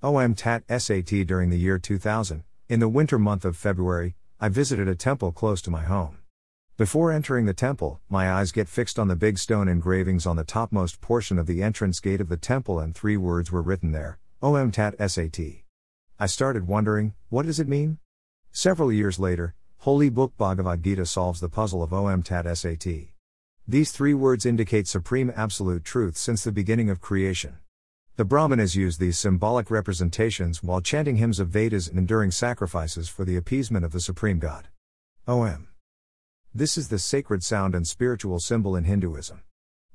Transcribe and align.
OM 0.00 0.36
TAT 0.36 0.62
SAT 0.68 1.26
during 1.26 1.50
the 1.50 1.58
year 1.58 1.76
2000, 1.76 2.44
in 2.68 2.78
the 2.78 2.88
winter 2.88 3.18
month 3.18 3.44
of 3.44 3.56
February, 3.56 4.14
I 4.38 4.48
visited 4.48 4.86
a 4.86 4.94
temple 4.94 5.32
close 5.32 5.60
to 5.62 5.72
my 5.72 5.82
home. 5.82 6.18
Before 6.76 7.10
entering 7.10 7.46
the 7.46 7.52
temple, 7.52 8.00
my 8.08 8.30
eyes 8.30 8.52
get 8.52 8.68
fixed 8.68 9.00
on 9.00 9.08
the 9.08 9.16
big 9.16 9.38
stone 9.38 9.66
engravings 9.66 10.24
on 10.24 10.36
the 10.36 10.44
topmost 10.44 11.00
portion 11.00 11.36
of 11.36 11.48
the 11.48 11.64
entrance 11.64 11.98
gate 11.98 12.20
of 12.20 12.28
the 12.28 12.36
temple, 12.36 12.78
and 12.78 12.94
three 12.94 13.16
words 13.16 13.50
were 13.50 13.60
written 13.60 13.90
there 13.90 14.20
OM 14.40 14.70
TAT 14.70 14.94
SAT. 15.10 15.40
I 16.16 16.26
started 16.26 16.68
wondering, 16.68 17.14
what 17.28 17.46
does 17.46 17.58
it 17.58 17.66
mean? 17.66 17.98
Several 18.52 18.92
years 18.92 19.18
later, 19.18 19.56
Holy 19.78 20.10
Book 20.10 20.32
Bhagavad 20.38 20.84
Gita 20.84 21.06
solves 21.06 21.40
the 21.40 21.48
puzzle 21.48 21.82
of 21.82 21.92
Om 21.92 22.22
Tat 22.22 22.56
Sat. 22.56 22.86
These 23.66 23.90
three 23.90 24.14
words 24.14 24.46
indicate 24.46 24.86
supreme 24.86 25.32
absolute 25.34 25.82
truth 25.82 26.16
since 26.16 26.44
the 26.44 26.52
beginning 26.52 26.88
of 26.88 27.00
creation. 27.00 27.56
The 28.18 28.24
Brahmanas 28.24 28.74
used 28.74 28.98
these 28.98 29.16
symbolic 29.16 29.70
representations 29.70 30.60
while 30.60 30.80
chanting 30.80 31.18
hymns 31.18 31.38
of 31.38 31.50
Vedas 31.50 31.86
and 31.86 31.96
enduring 31.96 32.32
sacrifices 32.32 33.08
for 33.08 33.24
the 33.24 33.36
appeasement 33.36 33.84
of 33.84 33.92
the 33.92 34.00
Supreme 34.00 34.40
God. 34.40 34.66
Om. 35.28 35.68
This 36.52 36.76
is 36.76 36.88
the 36.88 36.98
sacred 36.98 37.44
sound 37.44 37.76
and 37.76 37.86
spiritual 37.86 38.40
symbol 38.40 38.74
in 38.74 38.82
Hinduism. 38.82 39.44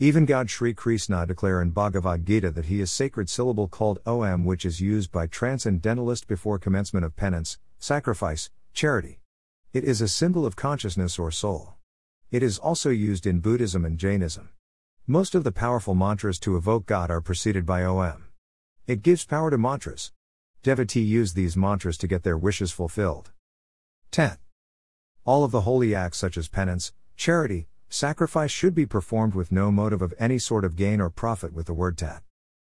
Even 0.00 0.26
God 0.26 0.50
Sri 0.50 0.74
Krishna 0.74 1.26
declare 1.26 1.62
in 1.62 1.70
Bhagavad 1.70 2.26
Gita 2.26 2.50
that 2.50 2.64
he 2.64 2.80
is 2.80 2.90
sacred 2.90 3.30
syllable 3.30 3.68
called 3.68 4.00
Om 4.04 4.44
which 4.44 4.64
is 4.64 4.80
used 4.80 5.12
by 5.12 5.28
transcendentalist 5.28 6.26
before 6.26 6.58
commencement 6.58 7.06
of 7.06 7.14
penance, 7.14 7.60
sacrifice, 7.78 8.50
charity. 8.74 9.20
It 9.72 9.84
is 9.84 10.00
a 10.00 10.08
symbol 10.08 10.44
of 10.44 10.56
consciousness 10.56 11.20
or 11.20 11.30
soul. 11.30 11.74
It 12.32 12.42
is 12.42 12.58
also 12.58 12.90
used 12.90 13.28
in 13.28 13.38
Buddhism 13.38 13.84
and 13.84 13.96
Jainism. 13.96 14.48
Most 15.10 15.34
of 15.34 15.42
the 15.42 15.52
powerful 15.52 15.94
mantras 15.94 16.38
to 16.40 16.54
evoke 16.54 16.84
God 16.84 17.10
are 17.10 17.22
preceded 17.22 17.64
by 17.64 17.82
Om. 17.82 18.26
It 18.86 19.00
gives 19.00 19.24
power 19.24 19.50
to 19.50 19.56
mantras. 19.56 20.12
Devotee 20.62 21.00
use 21.00 21.32
these 21.32 21.56
mantras 21.56 21.96
to 21.96 22.06
get 22.06 22.24
their 22.24 22.36
wishes 22.36 22.72
fulfilled. 22.72 23.30
10. 24.10 24.36
All 25.24 25.44
of 25.44 25.50
the 25.50 25.62
holy 25.62 25.94
acts 25.94 26.18
such 26.18 26.36
as 26.36 26.48
penance, 26.48 26.92
charity, 27.16 27.68
sacrifice 27.88 28.50
should 28.50 28.74
be 28.74 28.84
performed 28.84 29.34
with 29.34 29.50
no 29.50 29.72
motive 29.72 30.02
of 30.02 30.12
any 30.18 30.38
sort 30.38 30.62
of 30.62 30.76
gain 30.76 31.00
or 31.00 31.08
profit 31.08 31.54
with 31.54 31.64
the 31.64 31.72
word 31.72 31.96
tat. 31.96 32.22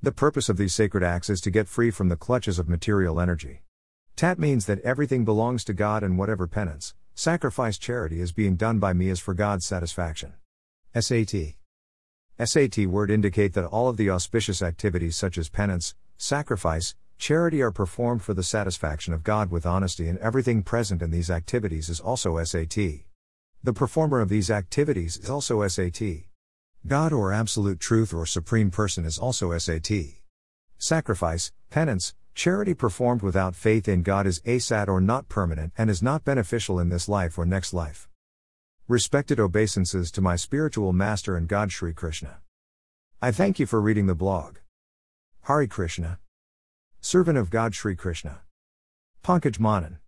The 0.00 0.10
purpose 0.10 0.48
of 0.48 0.56
these 0.56 0.72
sacred 0.72 1.02
acts 1.02 1.28
is 1.28 1.42
to 1.42 1.50
get 1.50 1.68
free 1.68 1.90
from 1.90 2.08
the 2.08 2.16
clutches 2.16 2.58
of 2.58 2.66
material 2.66 3.20
energy. 3.20 3.60
Tat 4.16 4.38
means 4.38 4.64
that 4.64 4.80
everything 4.80 5.26
belongs 5.26 5.64
to 5.64 5.74
God 5.74 6.02
and 6.02 6.16
whatever 6.16 6.46
penance, 6.46 6.94
sacrifice, 7.14 7.76
charity 7.76 8.22
is 8.22 8.32
being 8.32 8.56
done 8.56 8.78
by 8.78 8.94
me 8.94 9.10
is 9.10 9.20
for 9.20 9.34
God's 9.34 9.66
satisfaction. 9.66 10.32
SAT. 10.98 11.56
SAT 12.38 12.86
word 12.86 13.10
indicate 13.10 13.52
that 13.54 13.66
all 13.66 13.88
of 13.88 13.96
the 13.96 14.10
auspicious 14.10 14.62
activities 14.62 15.16
such 15.16 15.38
as 15.38 15.48
penance, 15.48 15.94
sacrifice, 16.16 16.94
charity 17.18 17.60
are 17.62 17.70
performed 17.70 18.22
for 18.22 18.34
the 18.34 18.42
satisfaction 18.42 19.12
of 19.12 19.24
God 19.24 19.50
with 19.50 19.66
honesty 19.66 20.08
and 20.08 20.18
everything 20.18 20.62
present 20.62 21.02
in 21.02 21.10
these 21.10 21.30
activities 21.30 21.88
is 21.88 22.00
also 22.00 22.42
SAT. 22.42 22.76
The 23.62 23.72
performer 23.72 24.20
of 24.20 24.28
these 24.28 24.50
activities 24.50 25.16
is 25.16 25.30
also 25.30 25.66
SAT. 25.66 26.02
God 26.86 27.12
or 27.12 27.32
Absolute 27.32 27.78
Truth 27.78 28.12
or 28.12 28.26
Supreme 28.26 28.70
Person 28.70 29.04
is 29.04 29.18
also 29.18 29.56
SAT. 29.56 29.90
Sacrifice, 30.78 31.52
penance, 31.70 32.14
Charity 32.34 32.72
performed 32.72 33.20
without 33.20 33.54
faith 33.54 33.86
in 33.86 34.02
God 34.02 34.26
is 34.26 34.40
asat 34.40 34.88
or 34.88 35.02
not 35.02 35.28
permanent 35.28 35.72
and 35.76 35.90
is 35.90 36.02
not 36.02 36.24
beneficial 36.24 36.80
in 36.80 36.88
this 36.88 37.08
life 37.08 37.36
or 37.36 37.44
next 37.44 37.74
life. 37.74 38.08
Respected 38.88 39.38
obeisances 39.38 40.10
to 40.10 40.20
my 40.20 40.34
spiritual 40.34 40.92
master 40.92 41.36
and 41.36 41.46
God 41.46 41.70
Sri 41.70 41.94
Krishna. 41.94 42.38
I 43.22 43.30
thank 43.30 43.60
you 43.60 43.64
for 43.64 43.80
reading 43.80 44.06
the 44.06 44.16
blog. 44.16 44.56
Hari 45.42 45.68
Krishna. 45.68 46.18
Servant 47.00 47.38
of 47.38 47.48
God 47.48 47.76
Sri 47.76 47.94
Krishna. 47.94 48.40
Pankaj 49.22 49.60
Manan. 49.60 49.98